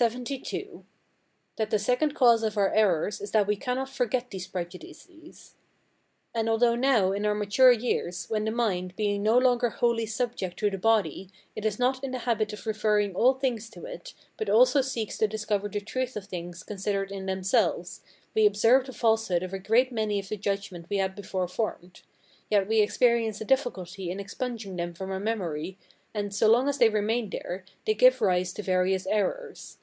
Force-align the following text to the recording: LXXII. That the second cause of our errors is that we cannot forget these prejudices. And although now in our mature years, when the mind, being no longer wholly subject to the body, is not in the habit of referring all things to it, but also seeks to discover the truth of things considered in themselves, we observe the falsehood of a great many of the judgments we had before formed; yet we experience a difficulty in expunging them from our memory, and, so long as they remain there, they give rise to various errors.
LXXII. 0.00 0.84
That 1.56 1.68
the 1.68 1.78
second 1.78 2.14
cause 2.14 2.42
of 2.42 2.56
our 2.56 2.72
errors 2.72 3.20
is 3.20 3.32
that 3.32 3.46
we 3.46 3.56
cannot 3.56 3.90
forget 3.90 4.30
these 4.30 4.46
prejudices. 4.46 5.56
And 6.34 6.48
although 6.48 6.74
now 6.74 7.12
in 7.12 7.26
our 7.26 7.34
mature 7.34 7.70
years, 7.70 8.24
when 8.30 8.46
the 8.46 8.50
mind, 8.50 8.96
being 8.96 9.22
no 9.22 9.36
longer 9.36 9.68
wholly 9.68 10.06
subject 10.06 10.58
to 10.60 10.70
the 10.70 10.78
body, 10.78 11.28
is 11.54 11.78
not 11.78 12.02
in 12.02 12.10
the 12.12 12.20
habit 12.20 12.54
of 12.54 12.66
referring 12.66 13.14
all 13.14 13.34
things 13.34 13.68
to 13.68 13.84
it, 13.84 14.14
but 14.38 14.48
also 14.48 14.80
seeks 14.80 15.18
to 15.18 15.28
discover 15.28 15.68
the 15.68 15.78
truth 15.82 16.16
of 16.16 16.24
things 16.24 16.62
considered 16.62 17.12
in 17.12 17.26
themselves, 17.26 18.00
we 18.34 18.46
observe 18.46 18.86
the 18.86 18.94
falsehood 18.94 19.42
of 19.42 19.52
a 19.52 19.58
great 19.58 19.92
many 19.92 20.18
of 20.18 20.30
the 20.30 20.38
judgments 20.38 20.88
we 20.88 20.96
had 20.96 21.14
before 21.14 21.46
formed; 21.46 22.00
yet 22.48 22.66
we 22.66 22.80
experience 22.80 23.42
a 23.42 23.44
difficulty 23.44 24.10
in 24.10 24.18
expunging 24.18 24.76
them 24.76 24.94
from 24.94 25.10
our 25.10 25.20
memory, 25.20 25.76
and, 26.14 26.34
so 26.34 26.48
long 26.48 26.66
as 26.66 26.78
they 26.78 26.88
remain 26.88 27.28
there, 27.28 27.66
they 27.84 27.92
give 27.92 28.22
rise 28.22 28.54
to 28.54 28.62
various 28.62 29.06
errors. 29.06 29.76